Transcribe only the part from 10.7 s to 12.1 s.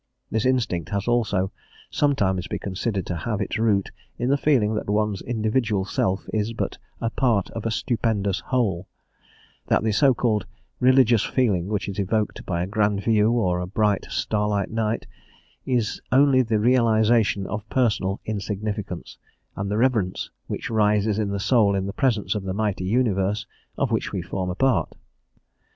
religious feeling which is